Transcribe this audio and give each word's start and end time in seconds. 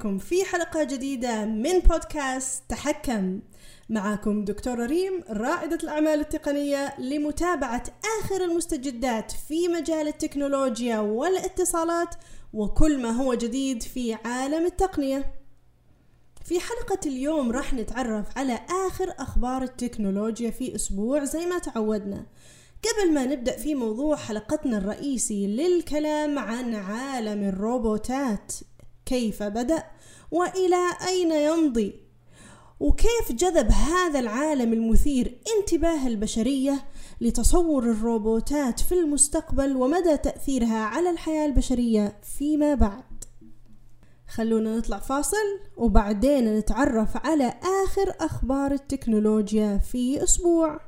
بكم 0.00 0.18
في 0.18 0.44
حلقة 0.44 0.84
جديدة 0.84 1.44
من 1.44 1.78
بودكاست 1.78 2.62
تحكم. 2.68 3.40
معكم 3.88 4.44
دكتورة 4.44 4.86
ريم 4.86 5.24
رائدة 5.30 5.78
الأعمال 5.82 6.20
التقنية 6.20 7.00
لمتابعة 7.00 7.82
آخر 8.20 8.44
المستجدات 8.44 9.32
في 9.48 9.68
مجال 9.68 10.08
التكنولوجيا 10.08 10.98
والاتصالات 10.98 12.14
وكل 12.52 13.02
ما 13.02 13.10
هو 13.10 13.34
جديد 13.34 13.82
في 13.82 14.14
عالم 14.14 14.66
التقنية. 14.66 15.34
في 16.44 16.60
حلقة 16.60 17.00
اليوم 17.06 17.52
راح 17.52 17.74
نتعرف 17.74 18.38
على 18.38 18.60
آخر 18.86 19.14
أخبار 19.18 19.62
التكنولوجيا 19.62 20.50
في 20.50 20.74
أسبوع 20.74 21.24
زي 21.24 21.46
ما 21.46 21.58
تعودنا. 21.58 22.26
قبل 22.84 23.14
ما 23.14 23.26
نبدأ 23.26 23.56
في 23.56 23.74
موضوع 23.74 24.16
حلقتنا 24.16 24.78
الرئيسي 24.78 25.46
للكلام 25.46 26.38
عن 26.38 26.74
عالم 26.74 27.42
الروبوتات 27.42 28.52
كيف 29.10 29.42
بدأ 29.42 29.84
وإلى 30.30 30.90
أين 31.08 31.32
يمضي؟ 31.32 31.94
وكيف 32.80 33.32
جذب 33.32 33.70
هذا 33.70 34.18
العالم 34.18 34.72
المثير 34.72 35.40
انتباه 35.58 36.06
البشرية 36.06 36.84
لتصور 37.20 37.82
الروبوتات 37.82 38.80
في 38.80 38.94
المستقبل 38.94 39.76
ومدى 39.76 40.16
تأثيرها 40.16 40.78
على 40.78 41.10
الحياة 41.10 41.46
البشرية 41.46 42.20
فيما 42.38 42.74
بعد؟ 42.74 43.24
خلونا 44.28 44.76
نطلع 44.76 44.98
فاصل 44.98 45.60
وبعدين 45.76 46.58
نتعرف 46.58 47.26
على 47.26 47.54
آخر 47.84 48.14
أخبار 48.20 48.72
التكنولوجيا 48.72 49.78
في 49.78 50.22
أسبوع. 50.22 50.80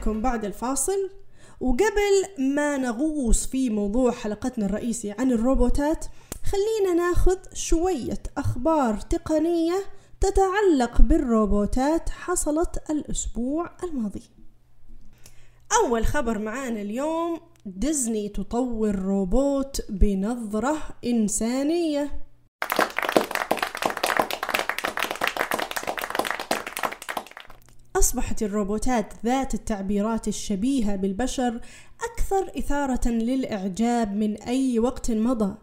لكم 0.00 0.22
بعد 0.22 0.44
الفاصل. 0.44 1.10
وقبل 1.60 2.44
ما 2.54 2.76
نغوص 2.76 3.46
في 3.46 3.70
موضوع 3.70 4.12
حلقتنا 4.12 4.66
الرئيسي 4.66 5.10
عن 5.10 5.32
الروبوتات 5.32 6.06
خلينا 6.44 6.94
ناخذ 6.94 7.36
شوية 7.54 8.22
أخبار 8.38 9.00
تقنية 9.00 9.84
تتعلق 10.20 11.02
بالروبوتات 11.02 12.08
حصلت 12.08 12.90
الأسبوع 12.90 13.70
الماضي. 13.84 14.22
أول 15.84 16.06
خبر 16.06 16.38
معانا 16.38 16.80
اليوم 16.80 17.40
ديزني 17.66 18.28
تطور 18.28 18.94
روبوت 18.94 19.90
بنظرة 19.90 20.76
إنسانية. 21.04 22.29
أصبحت 28.00 28.42
الروبوتات 28.42 29.14
ذات 29.24 29.54
التعبيرات 29.54 30.28
الشبيهة 30.28 30.96
بالبشر 30.96 31.60
أكثر 32.12 32.58
إثارة 32.58 33.08
للإعجاب 33.08 34.16
من 34.16 34.36
أي 34.36 34.78
وقت 34.78 35.10
مضى. 35.10 35.54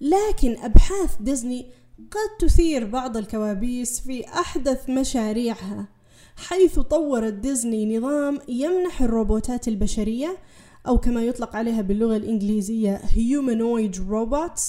لكن 0.00 0.56
أبحاث 0.58 1.16
ديزني 1.20 1.66
قد 1.98 2.48
تثير 2.48 2.86
بعض 2.86 3.16
الكوابيس 3.16 4.00
في 4.00 4.28
أحدث 4.28 4.90
مشاريعها 4.90 5.88
حيث 6.36 6.78
طورت 6.78 7.32
ديزني 7.32 7.98
نظام 7.98 8.38
يمنح 8.48 9.02
الروبوتات 9.02 9.68
البشرية 9.68 10.38
أو 10.86 10.98
كما 10.98 11.22
يطلق 11.24 11.56
عليها 11.56 11.82
باللغة 11.82 12.16
الإنجليزية 12.16 12.98
humanoid 12.98 13.94
robots 13.94 14.62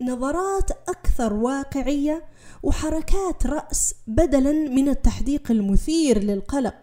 نظرات 0.00 0.70
أكثر 0.88 1.32
واقعية 1.32 2.24
وحركات 2.64 3.46
رأس 3.46 3.94
بدلا 4.06 4.52
من 4.52 4.88
التحديق 4.88 5.50
المثير 5.50 6.22
للقلق 6.22 6.74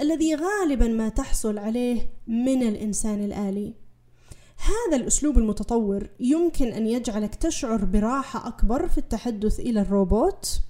الذي 0.00 0.34
غالبا 0.34 0.88
ما 0.88 1.08
تحصل 1.08 1.58
عليه 1.58 2.08
من 2.26 2.62
الإنسان 2.62 3.24
الآلي. 3.24 3.74
هذا 4.56 4.96
الأسلوب 4.96 5.38
المتطور 5.38 6.08
يمكن 6.20 6.66
أن 6.66 6.86
يجعلك 6.86 7.34
تشعر 7.34 7.84
براحة 7.84 8.48
أكبر 8.48 8.88
في 8.88 8.98
التحدث 8.98 9.60
إلى 9.60 9.80
الروبوت. 9.80 10.60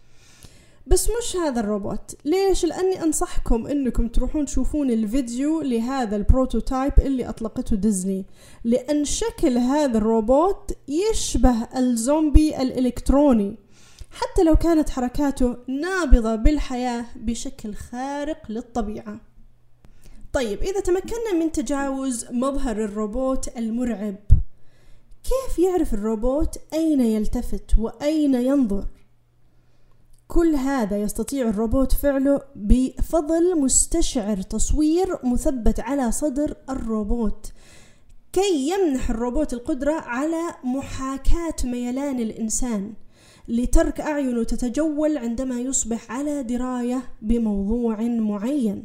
بس 0.87 1.09
مش 1.11 1.37
هذا 1.37 1.61
الروبوت. 1.61 2.17
ليش؟ 2.25 2.65
لأني 2.65 3.03
أنصحكم 3.03 3.67
أنكم 3.67 4.09
تروحون 4.09 4.45
تشوفون 4.45 4.91
الفيديو 4.91 5.61
لهذا 5.63 6.17
ال 6.17 6.24
prototype 6.24 6.93
اللي 6.99 7.29
أطلقته 7.29 7.77
ديزني. 7.77 8.27
لأن 8.65 9.05
شكل 9.05 9.59
هذا 9.59 9.99
الروبوت 9.99 10.73
يشبه 10.89 11.69
الزومبي 11.77 12.63
الإلكتروني. 12.63 13.68
حتى 14.19 14.43
لو 14.43 14.57
كانت 14.57 14.91
حركاته 14.91 15.57
نابضة 15.69 16.35
بالحياة 16.35 17.05
بشكل 17.17 17.75
خارق 17.75 18.51
للطبيعة. 18.51 19.21
طيب 20.33 20.63
إذا 20.63 20.81
تمكنا 20.81 21.33
من 21.41 21.53
تجاوز 21.53 22.27
مظهر 22.31 22.85
الروبوت 22.85 23.57
المرعب 23.59 24.17
كيف 25.25 25.59
يعرف 25.59 25.95
الروبوت 25.95 26.59
أين 26.73 27.01
يلتفت 27.01 27.79
وأين 27.79 28.35
ينظر؟ 28.35 28.87
كل 30.29 30.55
هذا 30.55 30.97
يستطيع 30.97 31.49
الروبوت 31.49 31.93
فعله 31.93 32.43
بفضل 32.57 33.61
مستشعر 33.61 34.43
تصوير 34.43 35.19
مثبت 35.25 35.81
على 35.81 36.13
صدر 36.13 36.57
الروبوت. 36.71 37.53
كي 38.33 38.69
يمنح 38.69 39.11
الروبوت 39.11 39.53
القدرة 39.53 39.93
على 39.93 40.55
محاكاة 40.65 41.55
ميلان 41.65 42.21
الإنسان. 42.21 42.93
لترك 43.49 44.01
أعينه 44.01 44.45
تتجول 44.45 45.19
عندما 45.19 45.61
يصبح 45.61 46.13
على 46.13 46.43
دراية 46.43 47.03
بموضوع 47.23 48.03
معين. 48.03 48.85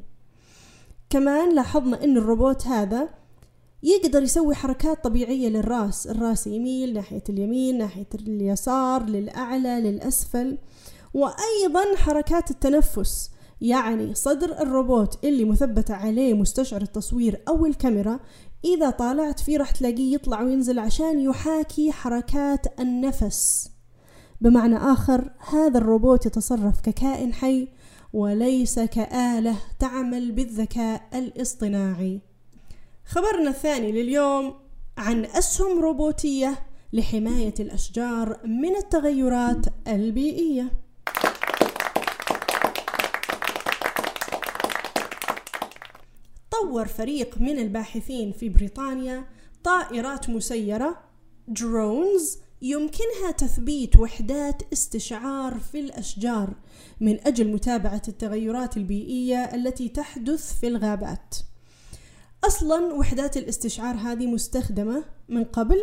كمان 1.10 1.56
لاحظنا 1.56 2.04
أن 2.04 2.18
الروبوت 2.18 2.68
هذا 2.68 3.10
يقدر 3.84 4.24
يسوي 4.24 4.56
حركات 4.56 5.04
طبيعية 5.04 5.50
للرأس 5.50 6.08
الرأس 6.08 6.48
يميل 6.48 6.94
ناحية 6.94 7.24
اليمين 7.30 7.78
ناحية 7.78 8.08
اليسار 8.16 9.04
للأعلى 9.04 9.82
للأسفل 9.82 10.58
وأيضا 11.14 11.96
حركات 11.96 12.52
التنفس 12.52 13.30
يعني 13.62 14.16
صدر 14.16 14.62
الروبوت 14.62 15.26
اللي 15.26 15.46
مثبتة 15.46 15.94
عليه 15.94 16.34
مستشعر 16.34 16.82
التصوير 16.82 17.42
أو 17.48 17.66
الكاميرا 17.66 18.20
إذا 18.66 18.90
طالعت 18.90 19.40
فيه 19.40 19.58
راح 19.58 19.72
تلاقيه 19.72 20.14
يطلع 20.14 20.42
وينزل 20.42 20.80
عشان 20.80 21.20
يحاكي 21.20 21.92
حركات 21.92 22.80
النفس. 22.80 23.73
بمعنى 24.44 24.78
آخر 24.78 25.30
هذا 25.50 25.78
الروبوت 25.78 26.26
يتصرف 26.26 26.82
ككائن 26.82 27.34
حي 27.34 27.68
وليس 28.14 28.80
كآلة 28.80 29.56
تعمل 29.80 30.32
بالذكاء 30.32 31.02
الاصطناعي. 31.14 32.22
خبرنا 33.06 33.50
الثاني 33.50 33.92
لليوم 33.92 34.54
عن 34.98 35.26
أسهم 35.26 35.80
روبوتية 35.80 36.60
لحماية 36.94 37.54
الأشجار 37.60 38.40
من 38.46 38.76
التغيرات 38.76 39.66
البيئية. 39.88 40.72
طور 46.52 46.88
فريق 46.88 47.38
من 47.38 47.58
الباحثين 47.58 48.32
في 48.32 48.50
بريطانيا 48.50 49.26
طائرات 49.64 50.30
مسيرة 50.30 51.00
درونز 51.48 52.40
يمكنها 52.64 53.32
تثبيت 53.38 54.00
وحدات 54.00 54.62
استشعار 54.74 55.60
في 55.60 55.80
الأشجار 55.80 56.54
من 57.02 57.28
أجل 57.28 57.52
متابعة 57.54 58.02
التغيرات 58.08 58.78
البيئية 58.78 59.38
التي 59.38 59.90
تحدث 59.90 60.60
في 60.60 60.68
الغابات. 60.68 61.36
أصلا 62.44 62.94
وحدات 62.94 63.38
الاستشعار 63.38 63.96
هذه 63.96 64.28
مستخدمة 64.28 65.04
من 65.30 65.44
قبل 65.44 65.78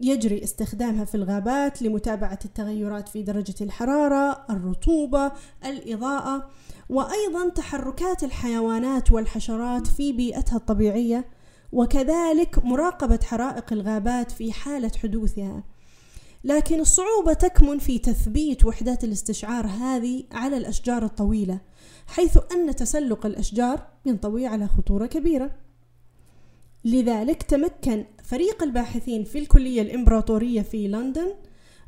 يجري 0.00 0.44
استخدامها 0.44 1.04
في 1.04 1.14
الغابات 1.14 1.82
لمتابعة 1.82 2.38
التغيرات 2.44 3.08
في 3.08 3.22
درجة 3.22 3.54
الحرارة، 3.60 4.46
الرطوبة، 4.50 5.32
الإضاءة، 5.64 6.50
وأيضا 6.88 7.48
تحركات 7.48 8.24
الحيوانات 8.24 9.12
والحشرات 9.12 9.86
في 9.86 10.12
بيئتها 10.12 10.56
الطبيعية، 10.56 11.24
وكذلك 11.72 12.64
مراقبة 12.64 13.18
حرائق 13.24 13.72
الغابات 13.72 14.30
في 14.30 14.52
حالة 14.52 14.90
حدوثها. 15.02 15.69
لكن 16.44 16.80
الصعوبة 16.80 17.32
تكمن 17.32 17.78
في 17.78 17.98
تثبيت 17.98 18.64
وحدات 18.64 19.04
الاستشعار 19.04 19.66
هذه 19.66 20.24
على 20.32 20.56
الأشجار 20.56 21.04
الطويلة 21.04 21.60
حيث 22.06 22.38
أن 22.52 22.76
تسلق 22.76 23.26
الأشجار 23.26 23.86
ينطوي 24.06 24.46
على 24.46 24.68
خطورة 24.68 25.06
كبيرة. 25.06 25.50
لذلك 26.84 27.42
تمكن 27.42 28.04
فريق 28.24 28.62
الباحثين 28.62 29.24
في 29.24 29.38
الكلية 29.38 29.82
الإمبراطورية 29.82 30.62
في 30.62 30.88
لندن 30.88 31.34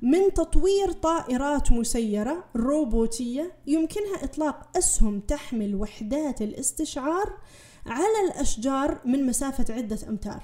من 0.03 0.35
تطوير 0.35 0.93
طائرات 0.93 1.73
مسيرة 1.73 2.45
روبوتية 2.57 3.53
يمكنها 3.67 4.25
إطلاق 4.25 4.79
أسهم 4.79 5.21
تحمل 5.21 5.75
وحدات 5.75 6.43
الاستشعار 6.43 7.39
على 7.87 8.31
الأشجار 8.31 9.01
من 9.05 9.27
مسافة 9.27 9.75
عدة 9.75 9.99
أمتار. 10.09 10.43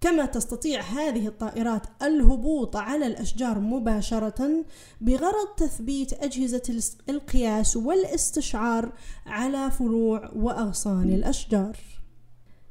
كما 0.00 0.26
تستطيع 0.26 0.80
هذه 0.80 1.26
الطائرات 1.26 1.82
الهبوط 2.02 2.76
على 2.76 3.06
الأشجار 3.06 3.58
مباشرة 3.58 4.64
بغرض 5.00 5.48
تثبيت 5.56 6.12
أجهزة 6.12 6.82
القياس 7.08 7.76
والاستشعار 7.76 8.92
على 9.26 9.70
فروع 9.70 10.30
وأغصان 10.36 11.12
الأشجار. 11.12 11.76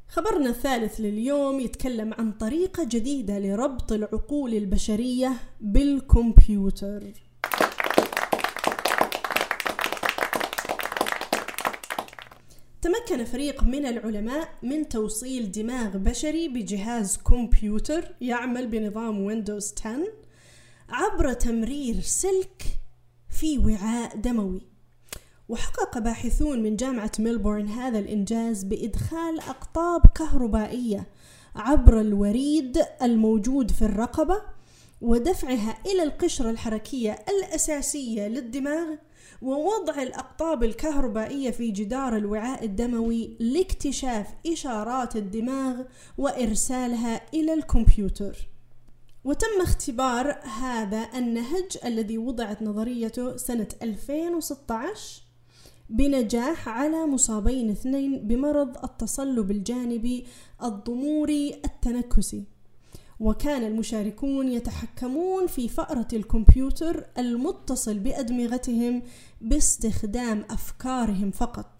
خبرنا 0.08 0.50
الثالث 0.50 1.00
لليوم 1.00 1.60
يتكلم 1.60 2.14
عن 2.14 2.32
طريقة 2.32 2.84
جديدة 2.84 3.40
لربط 3.40 3.92
العقول 3.92 4.54
البشرية 4.54 5.34
بالكمبيوتر. 5.62 7.29
تمكن 12.82 13.26
فريق 13.26 13.64
من 13.64 13.86
العلماء 13.86 14.50
من 14.64 14.90
توصيل 14.90 15.52
دماغ 15.52 15.98
بشري 15.98 16.48
بجهاز 16.48 17.18
كمبيوتر 17.18 18.16
يعمل 18.22 18.68
بنظام 18.68 19.20
Windows 19.22 19.74
10 19.80 20.04
عبر 20.90 21.34
تمرير 21.34 22.02
سلك 22.02 22.64
في 23.30 23.58
وعاء 23.58 24.16
دموي. 24.16 24.62
وحقق 25.50 25.98
باحثون 26.00 26.64
من 26.64 26.76
جامعة 26.76 27.12
ميلبورن 27.20 27.68
هذا 27.68 28.00
الإنجاز 28.00 28.64
بإدخال 28.64 29.40
أقطاب 29.40 30.02
كهربائية 30.16 31.08
عبر 31.56 32.02
الوريد 32.02 32.78
الموجود 33.02 33.72
في 33.72 33.82
الرقبة 33.82 34.42
ودفعها 35.02 35.78
إلى 35.86 36.04
القشرة 36.04 36.50
الحركية 36.50 37.26
الأساسية 37.30 38.28
للدماغ 38.28 38.96
ووضع 39.42 40.02
الأقطاب 40.02 40.64
الكهربائية 40.64 41.52
في 41.52 41.72
جدار 41.72 42.18
الوعاء 42.18 42.66
الدموي 42.66 43.38
لاكتشاف 43.40 44.28
إشارات 44.48 45.16
الدماغ 45.16 45.82
وإرسالها 46.18 47.22
إلى 47.34 47.54
الكمبيوتر. 47.54 48.48
وتم 49.24 49.62
اختبار 49.62 50.40
هذا 50.62 51.10
النهج 51.16 51.78
الذي 51.86 52.18
وضعت 52.18 52.62
نظريته 52.62 53.38
سنة 53.38 53.68
2016 53.82 55.22
بنجاح 55.90 56.70
على 56.70 57.06
مصابين 57.06 57.70
اثنين 57.70 58.28
بمرض 58.28 58.84
التصلب 58.84 59.52
الجانبي 59.52 60.26
الضموري 60.64 61.62
التنكسي 61.66 62.44
وكان 63.20 63.64
المشاركون 63.64 64.48
يتحكمون 64.48 65.48
في 65.48 65.70
فأرة 65.70 66.08
الكمبيوتر 66.14 67.06
المتصل 67.18 68.00
بأدمغتهم 68.00 69.02
باستخدام 69.42 70.46
أفكارهم 70.50 71.32
فقط. 71.32 71.79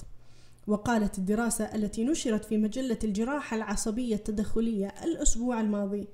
وقالت 0.70 1.18
الدراسة 1.18 1.76
التي 1.76 2.04
نشرت 2.04 2.46
في 2.46 2.58
مجلة 2.58 2.98
الجراحة 3.04 3.58
العصبية 3.58 4.16
التدخلية 4.16 4.94
الأسبوع 5.04 5.62
الماضي 5.62 6.08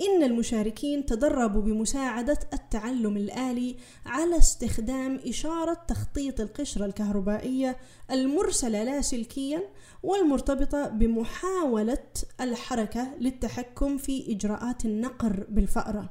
إن 0.00 0.22
المشاركين 0.22 1.06
تدربوا 1.06 1.62
بمساعدة 1.62 2.38
التعلم 2.52 3.16
الآلي 3.16 3.76
على 4.06 4.38
استخدام 4.38 5.20
إشارة 5.26 5.74
تخطيط 5.88 6.40
القشرة 6.40 6.84
الكهربائية 6.84 7.76
المرسلة 8.10 8.84
لاسلكيا 8.84 9.62
والمرتبطة 10.02 10.88
بمحاولة 10.88 12.04
الحركة 12.40 13.08
للتحكم 13.20 13.96
في 13.96 14.32
إجراءات 14.32 14.84
النقر 14.84 15.46
بالفأرة. 15.48 16.10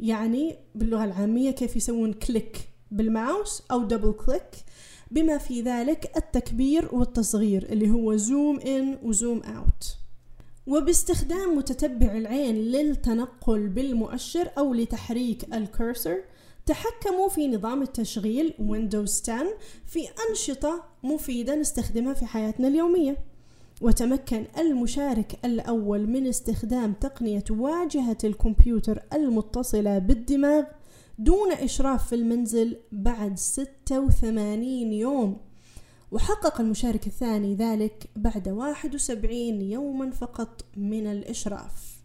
يعني 0.00 0.56
باللغة 0.74 1.04
العامية 1.04 1.50
كيف 1.50 1.76
يسوون 1.76 2.12
click 2.12 2.68
بال 2.90 3.11
mouse 3.11 3.62
أو 3.70 3.84
double 3.84 4.12
click 4.12 4.50
بما 5.12 5.38
في 5.38 5.60
ذلك 5.60 6.12
التكبير 6.16 6.94
والتصغير 6.94 7.62
اللي 7.72 7.90
هو 7.90 8.16
zoom 8.16 8.60
in 8.60 8.98
و 9.02 9.10
zoom 9.10 9.42
out 9.42 9.96
وباستخدام 10.66 11.56
متتبع 11.56 12.12
العين 12.12 12.54
للتنقل 12.54 13.68
بالمؤشر 13.68 14.50
أو 14.58 14.74
لتحريك 14.74 15.54
ال 15.54 15.63
cursor 15.63 16.16
تحكموا 16.66 17.28
في 17.28 17.48
نظام 17.48 17.82
التشغيل 17.82 18.54
Windows 18.58 19.22
10 19.22 19.46
في 19.86 20.08
أنشطة 20.30 20.84
مفيدة 21.02 21.54
نستخدمها 21.54 22.14
في 22.14 22.26
حياتنا 22.26 22.68
اليومية. 22.68 23.16
وتمكن 23.80 24.44
المشارك 24.58 25.38
الأول 25.44 26.06
من 26.06 26.26
استخدام 26.26 26.92
تقنية 26.92 27.44
واجهة 27.50 28.18
الكمبيوتر 28.24 29.02
المتصلة 29.12 29.98
بالدماغ 29.98 30.62
دون 31.24 31.52
إشراف 31.52 32.08
في 32.08 32.14
المنزل 32.14 32.76
بعد 32.92 33.38
86 33.38 34.92
يوم. 34.92 35.40
وحقق 36.12 36.60
المشارك 36.60 37.06
الثاني 37.06 37.54
ذلك 37.54 38.10
بعد 38.16 38.48
71 38.48 39.62
يوما 39.62 40.10
فقط 40.10 40.64
من 40.76 41.06
الإشراف. 41.06 42.02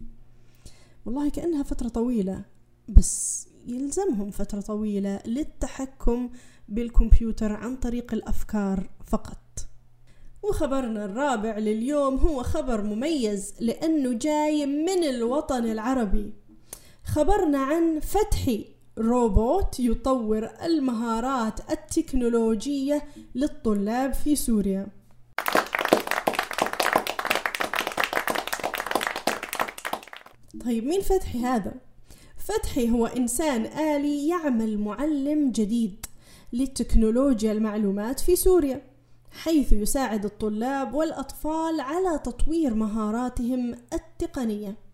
والله 1.06 1.30
كأنها 1.30 1.62
فترة 1.62 1.88
طويلة 1.88 2.44
بس 2.88 3.46
يلزمهم 3.66 4.30
فترة 4.30 4.60
طويلة 4.60 5.20
للتحكم 5.26 6.30
بالكمبيوتر 6.68 7.52
عن 7.52 7.76
طريق 7.76 8.14
الأفكار 8.14 8.90
فقط. 9.06 9.68
وخبرنا 10.42 11.04
الرابع 11.04 11.58
لليوم 11.58 12.16
هو 12.16 12.42
خبر 12.42 12.82
مميز 12.82 13.54
لأنه 13.60 14.12
جاي 14.12 14.66
من 14.66 15.04
الوطن 15.04 15.64
العربي. 15.64 16.32
خبرنا 17.04 17.58
عن 17.58 18.00
فتحي. 18.00 18.77
روبوت 18.98 19.80
يطور 19.80 20.50
المهارات 20.62 21.70
التكنولوجية 21.70 23.02
للطلاب 23.34 24.14
في 24.14 24.36
سوريا 24.36 24.86
طيب 30.64 30.84
مين 30.84 31.00
فتحي 31.00 31.38
هذا؟ 31.38 31.74
فتحي 32.36 32.90
هو 32.90 33.06
إنسان 33.06 33.64
آلي 33.66 34.28
يعمل 34.28 34.78
معلم 34.78 35.50
جديد 35.50 36.06
لتكنولوجيا 36.52 37.52
المعلومات 37.52 38.20
في 38.20 38.36
سوريا 38.36 38.82
حيث 39.30 39.72
يساعد 39.72 40.24
الطلاب 40.24 40.94
والأطفال 40.94 41.80
على 41.80 42.18
تطوير 42.18 42.74
مهاراتهم 42.74 43.74
التقنية 43.92 44.87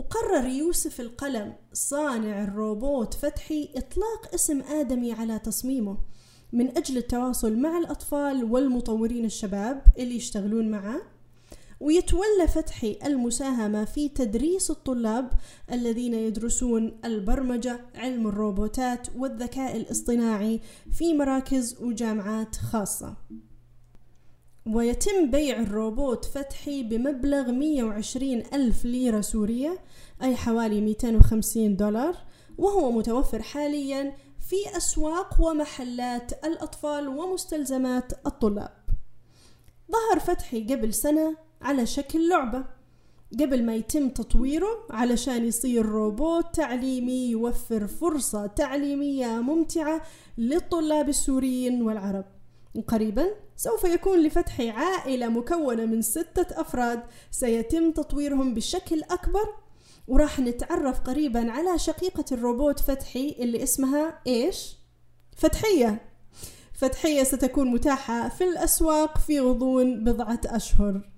وقرر 0.00 0.46
يوسف 0.46 1.00
القلم 1.00 1.54
صانع 1.72 2.44
الروبوت 2.44 3.14
فتحي 3.14 3.68
إطلاق 3.76 4.34
اسم 4.34 4.60
آدمي 4.60 5.12
على 5.12 5.38
تصميمه 5.38 5.98
من 6.52 6.78
أجل 6.78 6.96
التواصل 6.96 7.56
مع 7.56 7.78
الأطفال 7.78 8.44
والمطورين 8.44 9.24
الشباب 9.24 9.82
اللي 9.98 10.16
يشتغلون 10.16 10.70
معه. 10.70 11.02
ويتولى 11.80 12.48
فتحي 12.48 12.98
المساهمة 13.04 13.84
في 13.84 14.08
تدريس 14.08 14.70
الطلاب 14.70 15.30
الذين 15.72 16.14
يدرسون 16.14 17.00
البرمجة 17.04 17.80
علم 17.94 18.26
الروبوتات 18.26 19.06
والذكاء 19.16 19.76
الاصطناعي 19.76 20.60
في 20.92 21.14
مراكز 21.14 21.76
وجامعات 21.82 22.56
خاصة. 22.56 23.16
ويتم 24.74 25.30
بيع 25.30 25.60
الروبوت 25.60 26.24
فتحي 26.24 26.82
بمبلغ 26.82 27.50
120 27.50 28.42
ألف 28.52 28.84
ليرة 28.84 29.20
سورية 29.20 29.78
أي 30.22 30.36
حوالي 30.36 30.80
250 30.80 31.76
دولار 31.76 32.16
وهو 32.58 32.92
متوفر 32.92 33.42
حاليا 33.42 34.12
في 34.48 34.76
أسواق 34.76 35.36
ومحلات 35.40 36.44
الأطفال 36.44 37.08
ومستلزمات 37.08 38.12
الطلاب. 38.26 38.72
ظهر 39.92 40.20
فتحي 40.20 40.64
قبل 40.64 40.94
سنة 40.94 41.36
على 41.62 41.86
شكل 41.86 42.28
لعبة. 42.28 42.64
قبل 43.40 43.64
ما 43.64 43.74
يتم 43.74 44.08
تطويره 44.08 44.86
علشان 44.90 45.44
يصير 45.44 45.86
روبوت 45.86 46.54
تعليمي 46.54 47.30
يوفر 47.30 47.86
فرصة 47.86 48.46
تعليمية 48.46 49.26
ممتعة 49.26 50.02
للطلاب 50.38 51.08
السوريين 51.08 51.82
والعرب. 51.82 52.39
وقريبا 52.74 53.26
سوف 53.56 53.84
يكون 53.84 54.22
لفتح 54.22 54.60
عائلة 54.60 55.28
مكونة 55.28 55.84
من 55.84 56.02
ستة 56.02 56.60
أفراد. 56.60 57.02
سيتم 57.30 57.90
تطويرهم 57.90 58.54
بشكل 58.54 59.02
أكبر. 59.02 59.54
وراح 60.08 60.40
نتعرف 60.40 61.00
قريبا 61.00 61.52
على 61.52 61.78
شقيقة 61.78 62.24
الروبوت 62.32 62.80
فتحي 62.80 63.36
اللي 63.38 63.62
اسمها 63.62 64.18
إيش؟ 64.26 64.76
فتحية. 65.36 66.02
فتحية 66.72 67.22
ستكون 67.22 67.70
متاحة 67.70 68.28
في 68.28 68.44
الأسواق 68.44 69.18
في 69.18 69.40
غضون 69.40 70.04
بضعة 70.04 70.40
أشهر. 70.46 71.10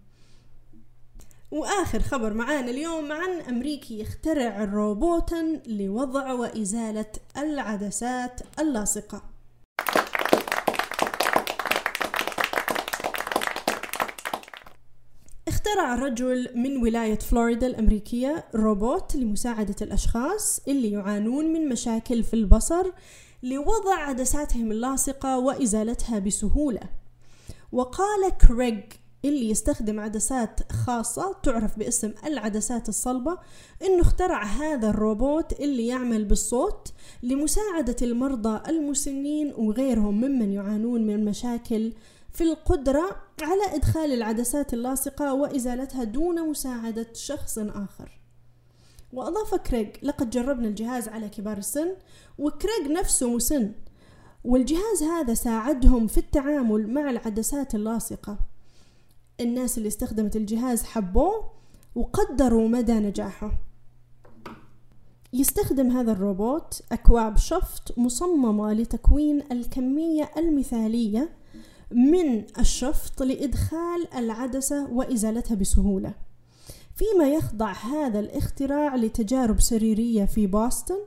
وآخر 1.50 2.00
خبر 2.00 2.34
معانا 2.34 2.70
اليوم 2.70 3.12
عن 3.12 3.40
أمريكي 3.40 4.00
يخترع 4.00 4.64
روبوتا 4.64 5.60
لوضع 5.66 6.32
وإزالة 6.32 7.12
العدسات 7.36 8.40
اللاصقة. 8.58 9.31
اخترع 15.72 15.94
رجل 15.94 16.48
من 16.54 16.76
ولاية 16.76 17.18
فلوريدا 17.18 17.66
الأمريكية 17.66 18.44
روبوت 18.54 19.16
لمساعدة 19.16 19.76
الأشخاص 19.82 20.60
اللي 20.68 20.90
يعانون 20.90 21.52
من 21.52 21.68
مشاكل 21.68 22.22
في 22.22 22.34
البصر 22.34 22.90
لوضع 23.42 23.94
عدساتهم 23.94 24.72
اللاصقة 24.72 25.38
وإزالتها 25.38 26.18
بسهولة. 26.18 26.80
وقال 27.72 28.30
كريغ 28.48 28.80
اللي 29.24 29.50
يستخدم 29.50 30.00
عدسات 30.00 30.72
خاصة 30.72 31.36
تعرف 31.42 31.78
باسم 31.78 32.12
العدسات 32.26 32.88
الصلبة 32.88 33.38
إنه 33.82 34.00
اخترع 34.00 34.44
هذا 34.44 34.90
الروبوت 34.90 35.60
اللي 35.60 35.86
يعمل 35.86 36.24
بالصوت 36.24 36.92
لمساعدة 37.22 37.96
المرضى 38.02 38.70
المسنين 38.70 39.52
وغيرهم 39.56 40.20
ممن 40.20 40.52
يعانون 40.52 41.06
من 41.06 41.24
مشاكل 41.24 41.92
في 42.32 42.44
القدرة 42.44 43.16
على 43.42 43.74
إدخال 43.74 44.12
العدسات 44.12 44.74
اللاصقة 44.74 45.34
وإزالتها 45.34 46.04
دون 46.04 46.48
مساعدة 46.48 47.06
شخص 47.12 47.58
آخر. 47.58 48.18
وأضاف 49.12 49.54
كريغ 49.54 49.88
لقد 50.02 50.30
جربنا 50.30 50.68
الجهاز 50.68 51.08
على 51.08 51.28
كبار 51.28 51.58
السن 51.58 51.96
وكريغ 52.38 52.92
نفسه 52.92 53.34
مسن 53.34 53.72
والجهاز 54.44 55.02
هذا 55.02 55.34
ساعدهم 55.34 56.06
في 56.06 56.18
التعامل 56.18 56.90
مع 56.94 57.10
العدسات 57.10 57.74
اللاصقة. 57.74 58.38
الناس 59.40 59.78
اللي 59.78 59.88
استخدمت 59.88 60.36
الجهاز 60.36 60.82
حبوه 60.82 61.50
وقدروا 61.94 62.68
مدى 62.68 62.92
نجاحه. 62.92 63.52
يستخدم 65.32 65.90
هذا 65.90 66.12
الروبوت 66.12 66.82
أكواب 66.92 67.36
شفط 67.36 67.98
مصممة 67.98 68.72
لتكوين 68.72 69.52
الكمية 69.52 70.30
المثالية 70.36 71.41
من 71.92 72.44
الشفط 72.58 73.22
لإدخال 73.22 74.14
العدسة 74.16 74.90
وإزالتها 74.92 75.54
بسهولة. 75.54 76.14
فيما 76.96 77.28
يخضع 77.28 77.72
هذا 77.72 78.20
الاختراع 78.20 78.96
لتجارب 78.96 79.60
سريرية 79.60 80.24
في 80.24 80.46
بوسطن 80.46 80.98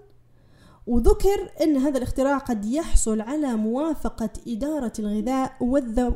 وذكر 0.87 1.51
أن 1.61 1.77
هذا 1.77 1.97
الاختراع 1.97 2.37
قد 2.37 2.65
يحصل 2.65 3.21
على 3.21 3.55
موافقة 3.55 4.29
إدارة 4.47 4.93
الغذاء 4.99 5.57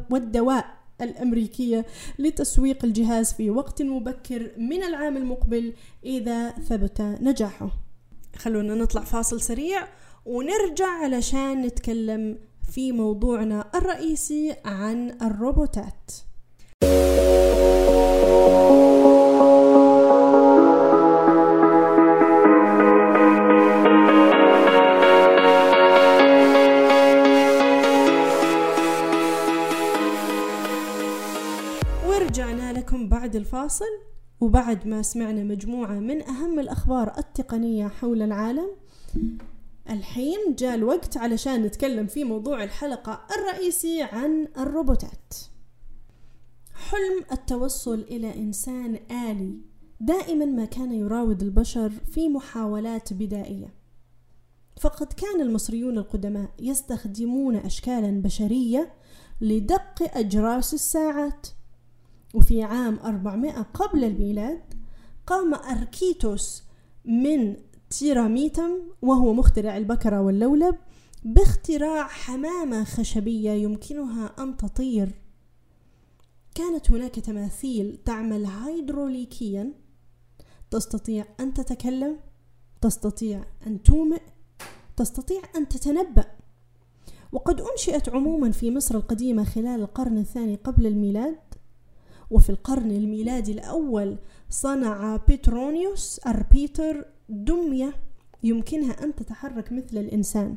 والدواء 0.10 0.66
الأمريكية 1.02 1.86
لتسويق 2.20 2.86
الجهاز 2.86 3.34
في 3.34 3.50
وقت 3.50 3.82
مبكر 3.82 4.52
من 4.58 4.84
العام 4.84 5.18
المقبل 5.18 5.74
إذا 6.06 6.50
ثبت 6.50 7.02
نجاحه. 7.02 7.70
خلونا 8.36 8.76
نطلع 8.76 9.04
فاصل 9.04 9.42
سريع 9.42 9.88
ونرجع 10.26 10.88
علشان 10.88 11.62
نتكلم 11.62 12.38
في 12.70 12.92
موضوعنا 12.92 13.66
الرئيسي 13.76 14.56
عن 14.66 15.18
الروبوتات. 15.22 16.12
ورجعنا 32.08 32.74
لكم 32.74 33.10
بعد 33.10 33.36
الفاصل 33.36 33.86
وبعد 34.42 34.88
ما 34.88 35.02
سمعنا 35.02 35.44
مجموعة 35.44 36.00
من 36.00 36.22
أهم 36.22 36.60
الأخبار 36.60 37.14
التقنية 37.18 37.88
حول 37.88 38.22
العالم 38.22 38.70
الحين 39.90 40.56
جاء 40.58 40.76
الوقت 40.76 41.18
علشان 41.18 41.64
نتكلم 41.64 42.08
في 42.08 42.24
موضوع 42.24 42.64
الحلقة 42.64 43.26
الرئيسي 43.38 44.02
عن 44.04 44.48
الروبوتات. 44.58 45.34
حلم 46.74 47.26
التوصل 47.32 48.00
إلى 48.00 48.36
إنسان 48.36 49.00
آلي 49.12 49.62
دائما 50.00 50.46
ما 50.46 50.66
كان 50.66 50.92
يراود 50.92 51.42
البشر 51.44 51.90
في 51.90 52.30
محاولات 52.30 53.14
بدائية. 53.14 53.74
فقد 54.80 55.14
كان 55.14 55.42
المصريون 55.42 55.98
القدماء 55.98 56.50
يستخدمون 56.60 57.56
أشكالا 57.56 58.22
بشرية 58.22 58.94
لدق 59.42 60.18
أجراس 60.18 60.74
الساعات. 60.74 61.48
وفي 62.34 62.64
عام 62.64 63.00
400 63.00 63.62
قبل 63.62 64.04
الميلاد 64.04 64.74
قام 65.28 65.54
أركيتوس 65.54 66.64
من 67.06 67.56
تيراميتم 67.90 68.72
وهو 69.02 69.34
مخترع 69.34 69.78
البكرة 69.78 70.22
واللولب 70.22 70.76
باختراع 71.24 72.08
حمامة 72.08 72.84
خشبية 72.84 73.52
يمكنها 73.52 74.32
أن 74.40 74.58
تطير. 74.58 75.22
كانت 76.56 76.92
هناك 76.92 77.16
تماثيل 77.16 77.98
تعمل 78.06 78.46
هيدروليكيا. 78.46 79.74
تستطيع 80.72 81.26
أن 81.40 81.54
تتكلم 81.54 82.20
تستطيع 82.82 83.46
أن 83.68 83.84
تومئ 83.84 84.22
تستطيع 84.98 85.42
أن 85.56 85.68
تتنبأ. 85.68 86.26
وقد 87.32 87.62
أنشئت 87.62 88.10
عموما 88.10 88.52
في 88.52 88.72
مصر 88.72 88.96
القديمة 88.96 89.44
خلال 89.44 89.82
القرن 89.82 90.18
الثاني 90.18 90.56
قبل 90.56 90.88
الميلاد. 90.88 91.40
وفي 92.30 92.50
القرن 92.50 92.92
الميلادي 92.92 93.52
الأول 93.52 94.18
صنع 94.50 95.20
بيترونيوس 95.28 96.20
أربيتر 96.28 97.06
دمية 97.30 97.94
يمكنها 98.44 99.04
أن 99.04 99.16
تتحرك 99.16 99.72
مثل 99.72 99.98
الإنسان. 99.98 100.56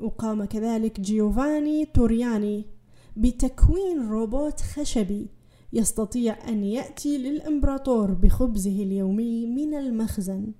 وقام 0.00 0.44
كذلك 0.44 1.00
جيوفاني 1.00 1.84
تورياني 1.84 2.64
بتكوين 3.16 4.08
روبوت 4.08 4.60
خشبي 4.60 5.26
يستطيع 5.72 6.48
أن 6.48 6.64
يأتي 6.64 7.18
للإمبراطور 7.18 8.10
بخبزه 8.10 8.82
اليومي 8.82 9.46
من 9.46 9.74
المخزن. 9.74 10.52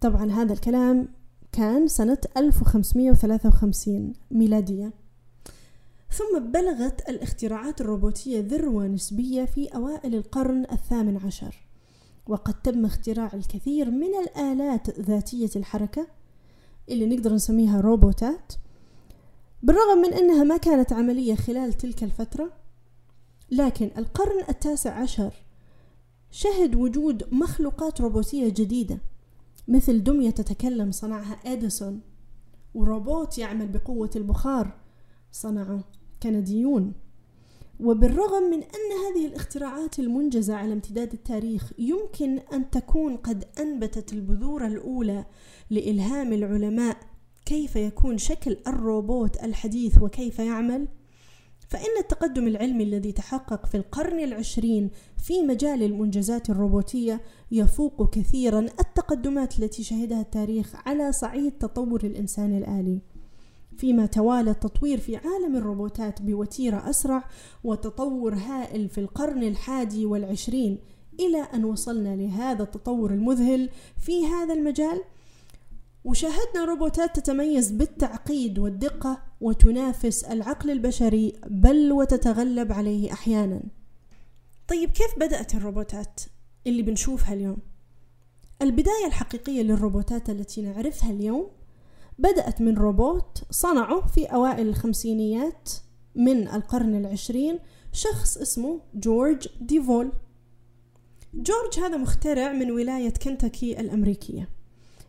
طبعا 0.00 0.30
هذا 0.30 0.52
الكلام 0.52 1.08
كان 1.52 1.88
سنة 1.88 2.18
1553 2.36 4.12
ميلادية. 4.30 4.92
ثم 6.10 6.38
بلغت 6.52 7.08
الاختراعات 7.08 7.80
الروبوتية 7.80 8.40
ذروة 8.40 8.86
نسبية 8.86 9.44
في 9.44 9.66
أوائل 9.66 10.14
القرن 10.14 10.66
الثامن 10.72 11.16
عشر. 11.16 11.70
وقد 12.26 12.62
تم 12.62 12.84
اختراع 12.84 13.30
الكثير 13.34 13.90
من 13.90 14.14
الآلات 14.14 15.00
ذاتية 15.00 15.50
الحركة 15.56 16.06
اللي 16.88 17.06
نقدر 17.06 17.34
نسميها 17.34 17.80
روبوتات 17.80 18.52
بالرغم 19.62 19.98
من 19.98 20.12
أنها 20.12 20.44
ما 20.44 20.56
كانت 20.56 20.92
عملية 20.92 21.34
خلال 21.34 21.72
تلك 21.72 22.04
الفترة 22.04 22.52
لكن 23.50 23.90
القرن 23.98 24.44
التاسع 24.48 24.94
عشر 24.94 25.34
شهد 26.30 26.74
وجود 26.74 27.34
مخلوقات 27.34 28.00
روبوتية 28.00 28.48
جديدة 28.48 28.98
مثل 29.68 30.04
دمية 30.04 30.30
تتكلم 30.30 30.90
صنعها 30.90 31.38
إديسون 31.46 32.00
وروبوت 32.74 33.38
يعمل 33.38 33.68
بقوة 33.68 34.10
البخار 34.16 34.80
صنعه. 35.32 35.84
كنديون. 36.22 36.92
وبالرغم 37.80 38.42
من 38.42 38.62
أن 38.62 38.90
هذه 39.06 39.26
الاختراعات 39.26 39.98
المنجزة 39.98 40.54
على 40.54 40.72
امتداد 40.72 41.12
التاريخ 41.12 41.72
يمكن 41.78 42.38
أن 42.52 42.70
تكون 42.70 43.16
قد 43.16 43.44
أنبتت 43.60 44.12
البذور 44.12 44.66
الأولى 44.66 45.24
لإلهام 45.70 46.32
العلماء 46.32 46.96
كيف 47.46 47.76
يكون 47.76 48.18
شكل 48.18 48.56
الروبوت 48.66 49.44
الحديث 49.44 50.02
وكيف 50.02 50.38
يعمل 50.38 50.88
فإن 51.68 51.98
التقدم 52.00 52.46
العلمي 52.46 52.84
الذي 52.84 53.12
تحقق 53.12 53.66
في 53.66 53.76
القرن 53.76 54.20
العشرين 54.20 54.90
في 55.16 55.42
مجال 55.42 55.82
المنجزات 55.82 56.50
الروبوتية 56.50 57.20
يفوق 57.52 58.10
كثيرا 58.14 58.60
التقدمات 58.60 59.58
التي 59.58 59.82
شهدها 59.82 60.20
التاريخ 60.20 60.74
على 60.86 61.12
صعيد 61.12 61.52
تطور 61.52 62.00
الإنسان 62.04 62.58
الآلي. 62.58 63.00
فيما 63.76 64.06
توالى 64.06 64.50
التطوير 64.50 64.98
في 64.98 65.16
عالم 65.16 65.56
الروبوتات 65.56 66.22
بوتيرة 66.22 66.90
أسرع 66.90 67.24
وتطور 67.64 68.34
هائل 68.34 68.88
في 68.88 68.98
القرن 68.98 69.42
الحادي 69.42 70.06
والعشرين 70.06 70.78
إلى 71.20 71.42
أن 71.42 71.64
وصلنا 71.64 72.16
لهذا 72.16 72.62
التطور 72.62 73.10
المذهل 73.10 73.70
في 73.98 74.26
هذا 74.26 74.54
المجال 74.54 75.00
وشاهدنا 76.04 76.64
روبوتات 76.64 77.16
تتميز 77.16 77.70
بالتعقيد 77.70 78.58
والدقة 78.58 79.22
وتنافس 79.40 80.24
العقل 80.24 80.70
البشري 80.70 81.32
بل 81.46 81.92
وتتغلب 81.92 82.72
عليه 82.72 83.12
أحيانا 83.12 83.62
طيب 84.68 84.90
كيف 84.90 85.18
بدأت 85.18 85.54
الروبوتات 85.54 86.20
اللي 86.66 86.82
بنشوفها 86.82 87.34
اليوم؟ 87.34 87.58
البداية 88.62 89.06
الحقيقية 89.06 89.62
للروبوتات 89.62 90.30
التي 90.30 90.62
نعرفها 90.62 91.10
اليوم 91.10 91.50
بدأت 92.20 92.60
من 92.60 92.74
روبوت 92.74 93.42
صنعه 93.50 94.06
في 94.06 94.24
أوائل 94.24 94.68
الخمسينيات 94.68 95.70
من 96.14 96.48
القرن 96.48 96.94
العشرين 96.94 97.58
شخص 97.92 98.36
اسمه 98.36 98.80
جورج 98.94 99.48
ديفول. 99.60 100.12
جورج 101.34 101.78
هذا 101.78 101.96
مخترع 101.96 102.52
من 102.52 102.70
ولاية 102.70 103.10
كنتاكي 103.10 103.80
الأمريكية. 103.80 104.48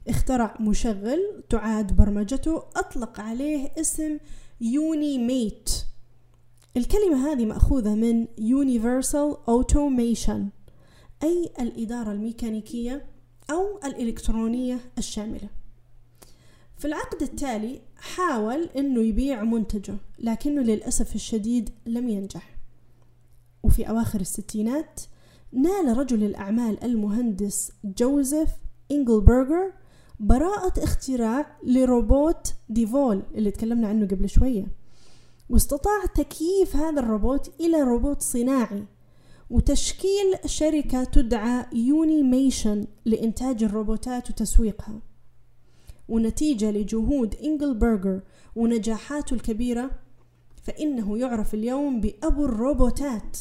اخترع 0.08 0.58
مشغل 0.60 1.44
تعاد 1.50 1.96
برمجته 1.96 2.64
أطلق 2.76 3.20
عليه 3.20 3.72
اسم 3.80 4.18
Unimate 4.62 5.70
الكلمة 6.78 7.32
هذه 7.32 7.46
مأخوذة 7.46 7.96
من 7.96 8.28
Universal 8.38 9.38
Automation 9.50 10.42
أي 11.24 11.52
الإدارة 11.60 12.12
الميكانيكية 12.12 13.06
أو 13.52 13.80
الإلكترونية 13.86 14.80
الشاملة. 14.98 15.61
في 16.82 16.88
العقد 16.88 17.22
التالي 17.22 17.82
حاول 17.96 18.70
إنه 18.78 19.02
يبيع 19.02 19.44
منتجه 19.44 19.98
لكنه 20.20 20.62
للأسف 20.62 21.16
الشديد 21.16 21.70
لم 21.86 22.10
ينجح. 22.10 22.58
وفي 23.64 23.90
أواخر 23.90 24.22
الستينات 24.22 25.02
نال 25.52 25.98
رجل 25.98 26.24
الأعمال 26.24 26.84
المهندس 26.84 27.72
جوزيف 27.84 28.50
إنجلبرجر 28.92 29.74
براءة 30.20 30.84
اختراع 30.84 31.58
لروبوت 31.64 32.54
ديفول 32.70 33.24
اللي 33.36 33.52
تكلمنا 33.52 33.88
عنه 33.88 34.08
قبل 34.08 34.30
شوية. 34.30 34.68
واستطاع 35.50 36.06
تكييف 36.16 36.76
هذا 36.76 37.00
الروبوت 37.00 37.52
إلى 37.60 37.82
روبوت 37.82 38.22
صناعي 38.22 38.86
وتشكيل 39.50 40.36
شركة 40.46 41.04
تدعى 41.04 41.66
Unimation 41.74 42.88
لإنتاج 43.06 43.64
الروبوتات 43.64 44.30
وتسويقها. 44.30 45.11
ونتيجة 46.12 46.72
لجهود 46.72 47.36
إنجلبرجر 47.36 48.22
ونجاحاته 48.56 49.34
الكبيرة 49.34 49.92
فإنه 50.64 51.18
يعرف 51.18 51.54
اليوم 51.54 52.02
بأبو 52.02 52.46
الروبوتات. 52.46 53.38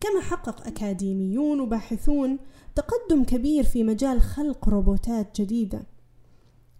كما 0.00 0.20
حقق 0.20 0.66
أكاديميون 0.66 1.60
وباحثون 1.60 2.38
تقدم 2.74 3.24
كبير 3.24 3.64
في 3.64 3.84
مجال 3.84 4.20
خلق 4.20 4.68
روبوتات 4.68 5.40
جديدة. 5.40 5.86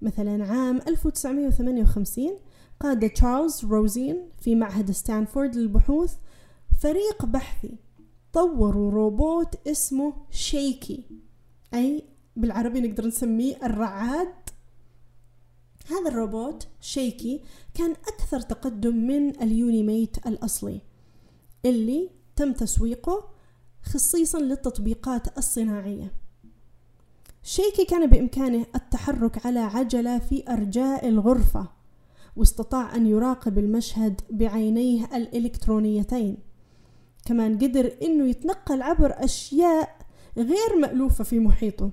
مثلا 0.02 0.44
عام 0.44 0.80
1958 0.88 2.38
قاد 2.80 3.10
تشارلز 3.10 3.64
روزين 3.64 4.16
في 4.40 4.54
معهد 4.54 4.90
ستانفورد 4.90 5.56
للبحوث 5.56 6.14
فريق 6.78 7.26
بحثي 7.26 7.76
طوروا 8.32 8.90
روبوت 8.90 9.68
اسمه 9.68 10.12
Shakey 10.30 11.04
أي 11.74 12.04
بالعربي 12.36 12.80
نقدر 12.80 13.06
نسميه 13.06 13.56
الرعاد 13.66 14.28
هذا 15.90 16.08
الروبوت 16.08 16.66
Shakey 16.80 17.40
كان 17.74 17.90
أكثر 17.90 18.40
تقدم 18.40 18.96
من 18.96 19.42
ال 19.42 19.53
Unimate 19.53 20.26
الأصلي 20.26 20.80
اللي 21.64 22.10
تم 22.36 22.52
تسويقه 22.52 23.28
خصيصا 23.82 24.38
للتطبيقات 24.38 25.38
الصناعية. 25.38 26.12
Shakey 27.42 27.84
كان 27.84 28.10
بإمكانه 28.10 28.66
التحرك 28.74 29.46
على 29.46 29.60
عجلة 29.60 30.18
في 30.18 30.44
أرجاء 30.48 31.08
الغرفة 31.08 31.68
واستطاع 32.36 32.96
أن 32.96 33.06
يراقب 33.06 33.58
المشهد 33.58 34.20
بعينيه 34.30 35.16
الإلكترونيتين 35.16 36.38
كمان 37.24 37.58
قدر 37.58 37.92
أنه 38.02 38.28
يتنقل 38.28 38.82
عبر 38.82 39.24
أشياء 39.24 39.96
غير 40.36 40.76
مألوفة 40.80 41.24
في 41.24 41.38
محيطه. 41.38 41.90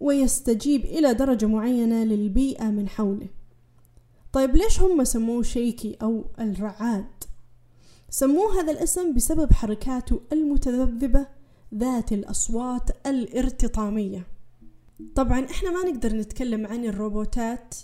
ويستجيب 0.00 0.84
إلى 0.84 1.14
درجة 1.14 1.46
معينة 1.46 2.04
للبيئة 2.04 2.64
من 2.64 2.88
حوله. 2.88 3.28
طيب 4.32 4.56
ليش 4.56 4.80
هم 4.80 5.04
سموه 5.04 5.42
شيكي 5.42 5.96
أو 6.02 6.24
الرعاد؟ 6.38 7.24
سموه 8.10 8.60
هذا 8.60 8.72
الاسم 8.72 9.14
بسبب 9.14 9.52
حركاته 9.52 10.20
المتذبذبة 10.32 11.26
ذات 11.74 12.12
الأصوات 12.12 13.06
الارتطامية. 13.06 14.26
طبعا 15.14 15.44
إحنا 15.50 15.70
ما 15.70 15.90
نقدر 15.90 16.16
نتكلم 16.16 16.66
عن 16.66 16.84
الروبوتات 16.84 17.74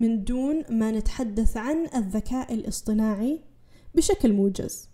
من 0.00 0.24
دون 0.24 0.64
ما 0.70 0.90
نتحدث 0.90 1.56
عن 1.56 1.88
الذكاء 1.94 2.54
الاصطناعي 2.54 3.40
بشكل 3.94 4.32
موجز. 4.32 4.88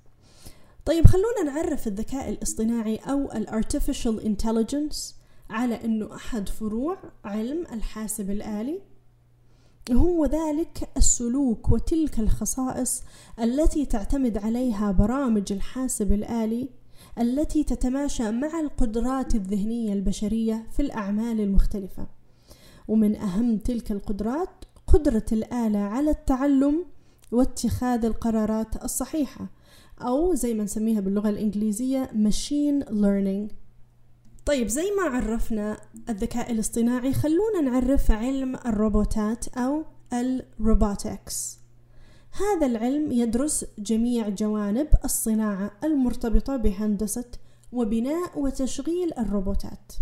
طيب 0.85 1.07
خلونا 1.07 1.43
نعرف 1.45 1.87
الذكاء 1.87 2.29
الاصطناعي 2.29 2.97
أو 2.97 3.33
ال 3.33 3.49
Artificial 3.49 4.23
Intelligence. 4.23 5.16
على 5.51 5.85
أنه 5.85 6.15
أحد 6.15 6.49
فروع 6.49 6.99
علم 7.25 7.67
الحاسب 7.73 8.31
الآلي. 8.31 8.81
هو 9.93 10.27
ذلك 10.27 10.89
السلوك 10.97 11.73
وتلك 11.73 12.19
الخصائص 12.19 13.03
التي 13.41 13.87
تعتمد 13.87 14.39
عليها 14.39 14.91
برامج 14.93 15.53
الحاسب 15.53 16.13
الآلي 16.13 16.69
التي 17.19 17.65
تتماشى 17.65 18.31
مع 18.31 18.61
القدرات 18.61 19.35
الذهنية 19.35 19.93
البشرية 19.93 20.67
في 20.73 20.81
الأعمال 20.81 21.41
المختلفة. 21.41 22.07
ومن 22.89 23.17
أهم 23.17 23.59
تلك 23.59 23.93
القدرات 23.93 24.65
قدرة 24.87 25.27
الآلة 25.33 25.79
على 25.79 26.11
التعلم 26.11 26.85
واتخاذ 27.33 28.05
القرارات 28.05 28.85
الصحيحة 28.85 29.51
أو 30.01 30.35
زي 30.35 30.55
ما 30.55 30.65
نسميها 30.65 31.01
باللغة 31.01 31.29
الإنجليزية 31.29 32.11
machine 32.15 32.85
learning. 32.85 33.66
طيب 34.47 34.69
زي 34.69 34.91
ما 34.97 35.03
عرفنا 35.03 35.77
الذكاء 36.09 36.53
الاصطناعي 36.53 37.13
خلونا 37.13 37.61
نعرف 37.61 38.11
علم 38.11 38.57
الروبوتات 38.67 39.49
أو 39.49 39.85
الروبوتكس. 40.13 41.59
هذا 42.33 42.67
العلم 42.67 43.13
يدرس 43.13 43.65
جميع 43.79 44.29
جوانب 44.29 44.89
الصناعة 45.05 45.71
المرتبطة 45.85 46.57
بهندسة 46.57 47.25
وبناء 47.73 48.41
وتشغيل 48.41 49.13
الروبوتات. 49.19 49.93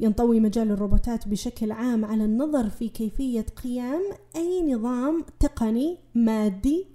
ينطوي 0.00 0.40
مجال 0.40 0.70
الروبوتات 0.70 1.28
بشكل 1.28 1.72
عام 1.72 2.04
على 2.04 2.24
النظر 2.24 2.70
في 2.70 2.88
كيفية 2.88 3.46
قيام 3.64 4.02
أي 4.36 4.72
نظام 4.72 5.24
تقني 5.40 5.98
مادي 6.14 6.86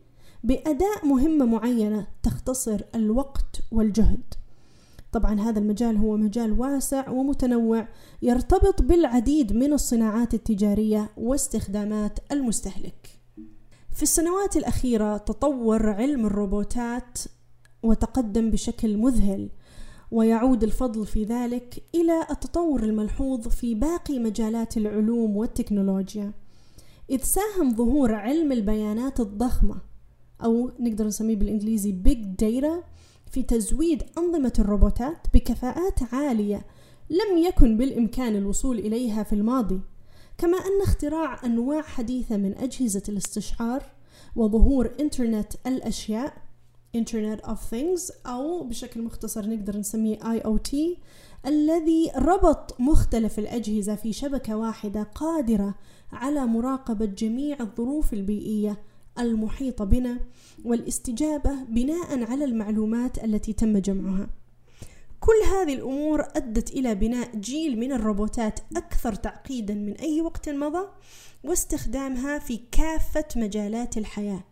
بأداء 0.44 1.06
مهمة 1.06 1.46
معينة 1.46 2.08
تختصر 2.24 2.82
الوقت 2.96 3.62
والجهد. 3.72 4.43
طبعا 5.14 5.40
هذا 5.40 5.60
المجال 5.60 5.98
هو 5.98 6.18
مجال 6.18 6.60
واسع 6.60 7.10
ومتنوع 7.10 7.88
يرتبط 8.22 8.82
بالعديد 8.82 9.54
من 9.54 9.74
الصناعات 9.74 10.34
التجارية 10.34 11.10
واستخدامات 11.18 12.20
المستهلك. 12.32 13.20
في 13.92 14.04
السنوات 14.04 14.58
الأخيرة 14.58 15.18
تطور 15.18 15.90
علم 15.90 16.26
الروبوتات 16.26 17.20
وتقدم 17.84 18.52
بشكل 18.52 18.98
مذهل 18.98 19.50
ويعود 20.12 20.64
الفضل 20.64 21.06
في 21.06 21.24
ذلك 21.24 21.84
إلى 21.96 22.28
التطور 22.32 22.84
الملحوظ 22.84 23.48
في 23.48 23.76
باقي 23.76 24.20
مجالات 24.20 24.78
العلوم 24.78 25.38
والتكنولوجيا 25.38 26.32
إذ 27.10 27.24
ساهم 27.24 27.76
ظهور 27.76 28.14
علم 28.14 28.52
البيانات 28.52 29.20
الضخمة 29.20 29.76
أو 30.44 30.72
نقدر 30.80 31.08
نسميه 31.08 31.36
بالإنجليزي 31.36 31.96
Big 32.08 32.44
Data 32.44 32.84
في 33.34 33.44
تزويد 33.44 34.04
أنظمة 34.18 34.54
الروبوتات 34.60 35.18
بكفاءات 35.34 36.14
عالية 36.14 36.66
لم 37.10 37.38
يكن 37.38 37.78
بالإمكان 37.78 38.36
الوصول 38.36 38.80
إليها 38.80 39.24
في 39.24 39.34
الماضي 39.34 39.82
كما 40.38 40.58
أن 40.58 40.82
اختراع 40.82 41.46
أنواع 41.46 41.82
حديثة 41.82 42.38
من 42.38 42.58
أجهزة 42.58 43.04
الاستشعار 43.10 43.84
وظهور 44.36 44.92
إنترنت 45.00 45.54
الأشياء 45.68 46.34
Internet 46.98 47.46
of 47.46 47.58
Things 47.72 48.28
أو 48.28 48.64
بشكل 48.64 49.02
مختصر 49.02 49.50
نقدر 49.50 49.78
نسميه 49.78 50.18
IoT 50.18 50.76
الذي 51.46 52.12
ربط 52.16 52.82
مختلف 52.82 53.40
الأجهزة 53.40 53.96
في 53.96 54.14
شبكة 54.14 54.58
واحدة 54.58 55.04
قادرة 55.04 55.76
على 56.12 56.46
مراقبة 56.46 57.06
جميع 57.06 57.58
الظروف 57.60 58.14
البيئية 58.14 58.78
المحيطة 59.20 59.86
بنا 59.86 60.20
والاستجابة 60.66 61.64
بناء 61.64 62.32
على 62.32 62.46
المعلومات 62.46 63.24
التي 63.24 63.54
تم 63.54 63.78
جمعها. 63.78 64.30
كل 65.20 65.48
هذه 65.52 65.74
الأمور 65.74 66.22
أدت 66.36 66.72
إلى 66.72 66.96
بناء 66.96 67.36
جيل 67.36 67.80
من 67.80 67.92
الروبوتات 67.92 68.60
أكثر 68.78 69.16
تعقيدا 69.16 69.74
من 69.74 69.94
أي 69.94 70.22
وقت 70.22 70.50
مضى 70.50 70.88
واستخدامها 71.44 72.40
في 72.40 72.60
كافة 72.72 73.26
مجالات 73.36 73.98
الحياة 73.98 74.44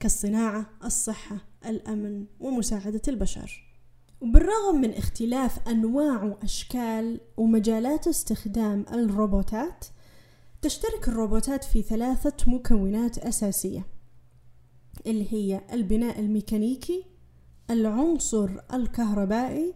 كالصناعة، 0.00 0.66
الصحة، 0.84 1.36
الأمن 1.66 2.24
ومساعدة 2.40 3.02
البشر. 3.08 3.66
وبالرغم 4.20 4.80
من 4.80 4.94
اختلاف 4.94 5.68
أنواع 5.68 6.22
وأشكال 6.24 7.20
ومجالات 7.36 8.08
استخدام 8.08 8.84
الروبوتات 8.92 9.84
تشترك 10.62 11.08
الروبوتات 11.08 11.64
في 11.64 11.82
ثلاثة 11.82 12.34
مكونات 12.46 13.18
أساسية 13.18 13.86
اللي 15.06 15.32
هي 15.32 15.60
البناء 15.72 16.20
الميكانيكي 16.20 17.04
العنصر 17.70 18.50
الكهربائي 18.74 19.74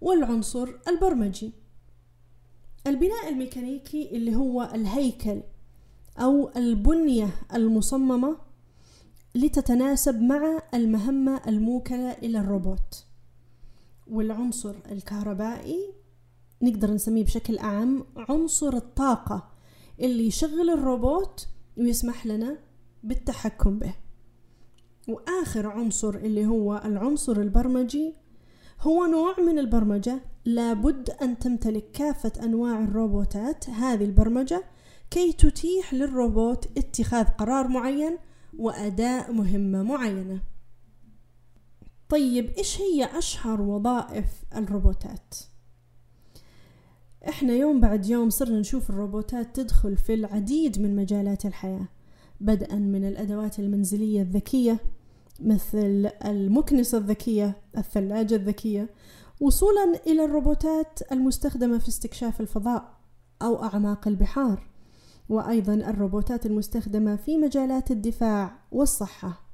والعنصر 0.00 0.68
البرمجي. 0.88 1.52
البناء 2.86 3.28
الميكانيكي 3.28 4.16
اللي 4.16 4.36
هو 4.36 4.70
الهيكل 4.74 5.42
أو 6.18 6.50
البنية 6.56 7.34
المصممة 7.54 8.36
لتتناسب 9.34 10.22
مع 10.22 10.62
المهمة 10.74 11.40
الموكلة 11.48 12.12
إلى 12.12 12.38
الروبوت. 12.38 13.04
والعنصر 14.06 14.74
الكهربائي 14.90 15.94
نقدر 16.62 16.90
نسميه 16.90 17.24
بشكل 17.24 17.58
أعم 17.58 18.04
عنصر 18.16 18.76
الطاقة 18.76 19.50
اللي 20.00 20.26
يشغل 20.26 20.70
الروبوت 20.70 21.48
ويسمح 21.76 22.26
لنا 22.26 22.58
بالتحكم 23.02 23.78
به. 23.78 23.94
وآخر 25.08 25.66
عنصر 25.66 26.14
اللي 26.14 26.46
هو 26.46 26.82
العنصر 26.84 27.40
البرمجي 27.40 28.14
هو 28.80 29.06
نوع 29.06 29.40
من 29.40 29.58
البرمجة 29.58 30.20
لابد 30.44 31.10
أن 31.10 31.38
تمتلك 31.38 31.90
كافة 31.90 32.32
أنواع 32.44 32.80
الروبوتات 32.80 33.70
هذه 33.70 34.04
البرمجة 34.04 34.64
كي 35.10 35.32
تتيح 35.32 35.94
للروبوت 35.94 36.78
اتخاذ 36.78 37.24
قرار 37.24 37.68
معين 37.68 38.18
وأداء 38.58 39.32
مهمة 39.32 39.82
معينة 39.82 40.40
طيب 42.08 42.50
إيش 42.58 42.80
هي 42.80 43.18
أشهر 43.18 43.60
وظائف 43.60 44.26
الروبوتات؟ 44.56 45.34
إحنا 47.28 47.52
يوم 47.52 47.80
بعد 47.80 48.06
يوم 48.06 48.30
صرنا 48.30 48.60
نشوف 48.60 48.90
الروبوتات 48.90 49.56
تدخل 49.56 49.96
في 49.96 50.14
العديد 50.14 50.80
من 50.80 50.96
مجالات 50.96 51.46
الحياة 51.46 51.88
بدءا 52.40 52.76
من 52.76 53.04
الأدوات 53.04 53.58
المنزلية 53.58 54.22
الذكية 54.22 54.78
مثل 55.40 56.10
المكنسة 56.24 56.98
الذكية 56.98 57.56
الثلاجة 57.78 58.34
الذكية 58.34 58.90
وصولا 59.40 60.00
إلى 60.06 60.24
الروبوتات 60.24 61.12
المستخدمة 61.12 61.78
في 61.78 61.88
استكشاف 61.88 62.40
الفضاء 62.40 62.98
أو 63.42 63.64
أعماق 63.64 64.08
البحار 64.08 64.68
وأيضا 65.28 65.74
الروبوتات 65.74 66.46
المستخدمة 66.46 67.16
في 67.16 67.38
مجالات 67.38 67.90
الدفاع 67.90 68.58
والصحة. 68.72 69.44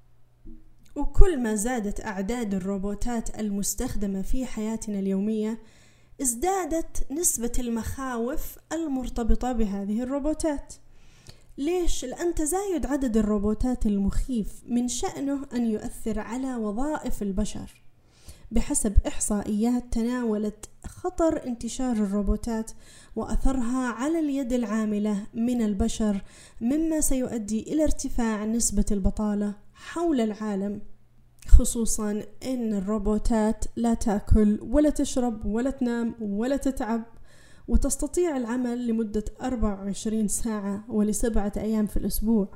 وكل 0.97 1.43
ما 1.43 1.55
زادت 1.55 2.05
أعداد 2.05 2.55
الروبوتات 2.55 3.41
المستخدمة 3.41 4.23
في 4.23 4.47
حياتنا 4.47 4.99
اليومية 4.99 5.59
ازدادت 6.23 7.13
نسبة 7.13 7.53
المخاوف 7.59 8.57
المرتبطة 8.73 9.53
بهذه 9.53 10.03
الروبوتات. 10.03 10.75
ليش؟ 11.61 12.05
لأن 12.05 12.35
تزايد 12.35 12.87
عدد 12.87 13.17
الروبوتات 13.17 13.87
المخيف 13.87 14.63
من 14.67 14.89
شأنه 14.89 15.47
أن 15.55 15.67
يؤثر 15.67 16.19
على 16.19 16.55
وظائف 16.55 17.23
البشر 17.23 17.83
بحسب 18.51 18.97
إحصائيات 19.07 19.85
تناولت 19.93 20.69
خطر 20.87 21.47
انتشار 21.47 21.93
الروبوتات 21.93 22.71
وأثرها 23.17 23.89
على 23.89 24.19
اليد 24.19 24.53
العاملة 24.53 25.27
من 25.35 25.63
البشر 25.63 26.23
مما 26.61 27.01
سيؤدي 27.01 27.63
إلى 27.73 27.85
ارتفاع 27.85 28.45
نسبة 28.45 28.87
البطالة 28.91 29.55
حول 29.75 30.21
العالم 30.21 30.83
خصوصا 31.49 32.23
إن 32.45 32.75
الروبوتات 32.75 33.65
لا 33.77 33.95
تأكل 33.95 34.59
ولا 34.63 34.91
تشرب 34.91 35.47
ولا 35.47 35.71
تنام 35.71 36.15
ولا 36.21 36.57
تتعب 36.57 37.03
وتستطيع 37.71 38.37
العمل 38.37 38.87
لمدة 38.87 39.25
24 39.43 40.29
ساعة 40.29 40.85
ولسبعة 40.89 41.53
أيام 41.57 41.87
في 41.87 41.97
الأسبوع. 41.97 42.49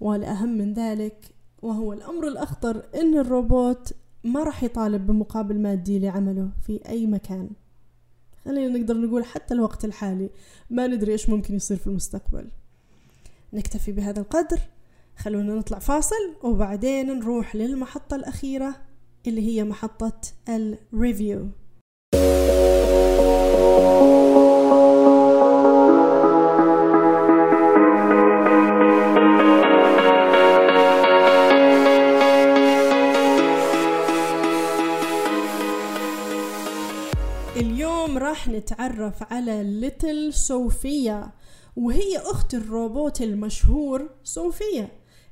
والأهم 0.00 0.58
من 0.58 0.72
ذلك 0.72 1.34
وهو 1.62 1.92
الأمر 1.92 2.28
الأخطر 2.28 2.82
إن 2.94 3.18
الروبوت 3.18 3.94
ما 4.24 4.42
راح 4.42 4.62
يطالب 4.62 5.06
بمقابل 5.06 5.60
مادي 5.60 5.98
لعمله 5.98 6.50
في 6.66 6.80
أي 6.88 7.06
مكان. 7.06 7.50
خلينا 8.44 8.78
نقدر 8.78 8.96
نقول 8.96 9.24
حتى 9.24 9.54
الوقت 9.54 9.84
الحالي 9.84 10.30
ما 10.70 10.86
ندري 10.86 11.12
إيش 11.12 11.28
ممكن 11.28 11.54
يصير 11.54 11.76
في 11.76 11.86
المستقبل. 11.86 12.50
نكتفي 13.52 13.92
بهذا 13.92 14.20
القدر. 14.20 14.60
خلونا 15.16 15.54
نطلع 15.54 15.78
فاصل 15.78 16.34
وبعدين 16.42 17.18
نروح 17.18 17.56
للمحطة 17.56 18.16
الأخيرة 18.16 18.76
اللي 19.26 19.40
هي 19.40 19.64
محطة 19.64 20.20
ال 20.48 20.62
review 20.62 21.48
نتعرف 38.50 39.32
على 39.32 39.62
Little 39.80 40.34
Sophia 40.34 41.32
وهي 41.76 42.18
أخت 42.18 42.54
الروبوت 42.54 43.22
المشهور 43.22 44.10
صوفيا 44.24 44.88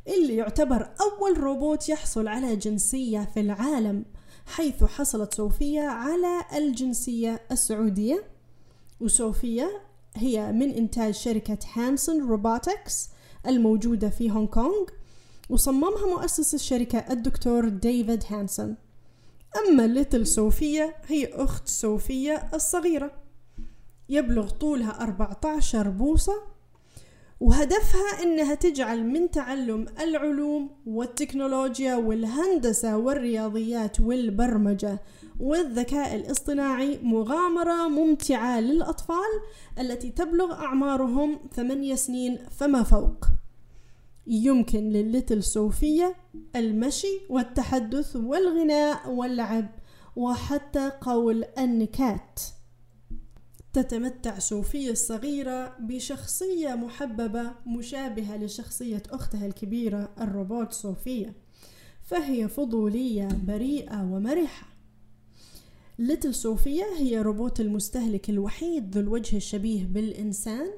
اللي 0.09 0.37
يعتبر 0.37 0.91
أول 1.01 1.39
روبوت 1.39 1.89
يحصل 1.89 2.29
على 2.29 2.57
جنسية 2.57 3.29
في 3.35 3.41
العالم 3.41 4.05
حيث 4.47 4.85
حصلت 4.85 5.35
صوفيا 5.35 5.83
على 5.83 6.45
الجنسية 6.57 7.43
السعودية. 7.53 8.25
وصوفيا 9.01 9.69
هي 10.15 10.53
من 10.53 10.71
إنتاج 10.71 11.15
شركة 11.15 11.59
Hanson 11.73 12.29
Robotics 12.29 13.09
الموجودة 13.47 14.09
في 14.09 14.31
هونغ 14.31 14.47
كونغ 14.47 14.87
وصممها 15.51 16.07
مؤسس 16.07 16.55
الشركة 16.55 16.99
الدكتور 16.99 17.69
ديفيد 17.69 18.25
هانسون. 18.29 18.77
أما 19.59 19.87
Little 19.87 20.27
Sophia 20.27 20.95
هي 21.07 21.27
أخت 21.35 21.69
صوفيا 21.69 22.55
الصغيرة. 22.55 23.11
يبلغ 24.09 24.51
طولها 24.51 25.03
14 25.03 25.89
بوصة 25.89 26.33
وهدفها 27.41 28.23
إنها 28.23 28.55
تجعل 28.55 29.07
من 29.07 29.31
تعلم 29.31 29.87
العلوم 30.01 30.71
والتكنولوجيا 30.87 31.97
والهندسة 31.97 32.97
والرياضيات 32.97 34.01
والبرمجة 34.01 34.99
والذكاء 35.41 36.15
الاصطناعي 36.15 36.99
مغامرة 37.03 37.89
ممتعة 37.89 38.61
للأطفال 38.61 39.41
التي 39.79 40.11
تبلغ 40.11 40.53
أعمارهم 40.53 41.39
ثمانية 41.55 41.95
سنين 41.95 42.39
فما 42.51 42.83
فوق. 42.83 43.38
يمكن 44.29 44.91
لليتل 44.91 45.43
صوفية 45.43 46.15
المشي 46.57 47.21
والتحدث 47.29 48.17
والغناء 48.17 49.11
واللعب 49.11 49.69
وحتى 50.17 50.93
قول 51.01 51.45
النكات. 51.59 52.41
تتمتع 53.73 54.39
صوفيا 54.39 54.91
الصغيرة 54.91 55.77
بشخصية 55.81 56.75
محببة 56.75 57.53
مشابهة 57.67 58.37
لشخصية 58.37 59.03
أختها 59.11 59.47
الكبيرة 59.47 60.11
الروبوت 60.21 60.73
صوفيا 60.73 61.33
فهي 62.03 62.49
فضولية 62.49 63.29
بريئة 63.47 64.03
ومرحة. 64.03 64.67
ليتل 65.99 66.35
صوفيا 66.35 66.87
هي 66.99 67.19
روبوت 67.21 67.61
المستهلك 67.61 68.31
الوحيد 68.31 68.95
ذو 68.95 69.01
الوجه 69.01 69.37
الشبيه 69.37 69.85
بالإنسان 69.85 70.71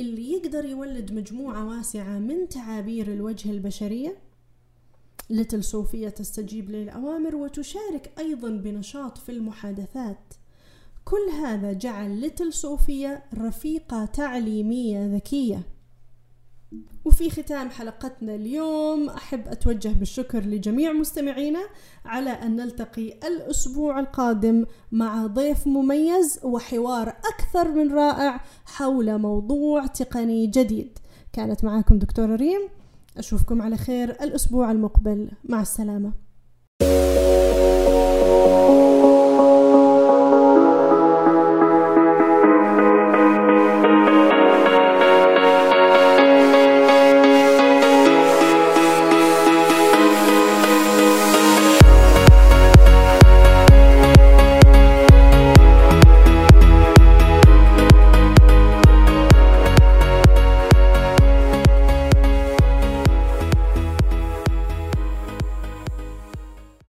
اللي 0.00 0.32
يقدر 0.32 0.64
يولد 0.64 1.12
مجموعة 1.12 1.68
واسعة 1.68 2.18
من 2.18 2.48
تعابير 2.48 3.12
الوجه 3.12 3.50
البشرية؟ 3.50 4.16
ليتل 5.30 5.64
صوفيا 5.64 6.08
تستجيب 6.08 6.70
للأوامر 6.70 7.36
وتشارك 7.36 8.12
أيضا 8.18 8.48
بنشاط 8.48 9.18
في 9.18 9.32
المحادثات. 9.32 10.34
كل 11.04 11.30
هذا 11.42 11.72
جعل 11.72 12.20
ليتل 12.20 12.52
صوفيا 12.52 13.22
رفيقة 13.34 14.04
تعليمية 14.04 15.06
ذكية. 15.06 15.62
وفي 17.04 17.30
ختام 17.30 17.70
حلقتنا 17.70 18.34
اليوم 18.34 19.08
أحب 19.08 19.48
أتوجه 19.48 19.88
بالشكر 19.88 20.40
لجميع 20.40 20.92
مستمعينا 20.92 21.60
على 22.04 22.30
أن 22.30 22.56
نلتقي 22.56 23.12
الأسبوع 23.26 24.00
القادم 24.00 24.66
مع 24.92 25.26
ضيف 25.26 25.66
مميز 25.66 26.40
وحوار 26.42 27.08
أكثر 27.08 27.72
من 27.72 27.92
رائع 27.92 28.40
حول 28.64 29.18
موضوع 29.18 29.86
تقني 29.86 30.46
جديد. 30.46 30.98
كانت 31.32 31.64
معاكم 31.64 31.98
دكتورة 31.98 32.36
ريم. 32.36 32.68
أشوفكم 33.16 33.62
على 33.62 33.76
خير 33.76 34.10
الأسبوع 34.10 34.70
المقبل. 34.70 35.30
مع 35.44 35.60
السلامة. 35.60 36.12